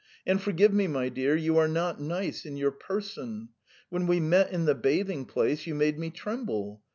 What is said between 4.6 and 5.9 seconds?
the bathing place, you